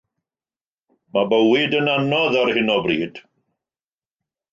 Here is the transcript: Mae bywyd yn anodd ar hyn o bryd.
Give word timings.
Mae 1.17 1.27
bywyd 1.33 1.75
yn 1.79 1.89
anodd 1.97 2.37
ar 2.45 2.53
hyn 2.55 2.73
o 2.77 2.79
bryd. 2.87 3.21